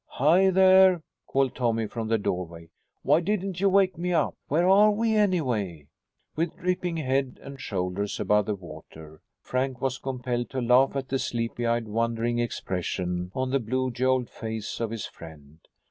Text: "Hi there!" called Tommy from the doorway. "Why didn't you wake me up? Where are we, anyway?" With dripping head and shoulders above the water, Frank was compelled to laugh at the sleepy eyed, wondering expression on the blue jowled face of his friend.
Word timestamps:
"Hi 0.13 0.49
there!" 0.49 1.03
called 1.27 1.53
Tommy 1.53 1.85
from 1.85 2.07
the 2.07 2.17
doorway. 2.17 2.71
"Why 3.03 3.19
didn't 3.19 3.61
you 3.61 3.69
wake 3.69 3.99
me 3.99 4.13
up? 4.13 4.35
Where 4.47 4.67
are 4.67 4.89
we, 4.89 5.15
anyway?" 5.15 5.89
With 6.35 6.57
dripping 6.57 6.97
head 6.97 7.37
and 7.43 7.61
shoulders 7.61 8.19
above 8.19 8.47
the 8.47 8.55
water, 8.55 9.21
Frank 9.43 9.79
was 9.79 9.99
compelled 9.99 10.49
to 10.49 10.59
laugh 10.59 10.95
at 10.95 11.09
the 11.09 11.19
sleepy 11.19 11.67
eyed, 11.67 11.87
wondering 11.87 12.39
expression 12.39 13.31
on 13.35 13.51
the 13.51 13.59
blue 13.59 13.91
jowled 13.91 14.31
face 14.31 14.79
of 14.79 14.89
his 14.89 15.05
friend. 15.05 15.59